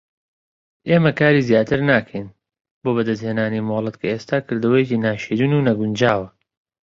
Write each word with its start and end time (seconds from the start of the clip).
ئێمە 0.89 1.11
کاری 1.19 1.45
زیاتر 1.49 1.79
ناکەیت 1.89 2.29
بۆ 2.81 2.89
بەدەستهێنانی 2.95 3.65
مۆڵەت 3.67 3.95
کە 4.01 4.07
ئێستا 4.11 4.37
کردەوەیەکی 4.47 5.01
ناشرین 5.05 5.51
و 5.55 5.65
نەگونجاوە. 5.67 6.27